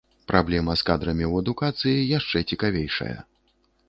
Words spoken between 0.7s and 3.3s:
з кадрамі ў адукацыі яшчэ цікавейшая.